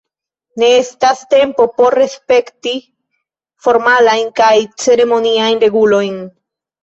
[0.61, 2.73] Ne estas tempo por respekti
[3.67, 4.53] formalajn kaj
[4.85, 6.19] ceremoniajn regulojn.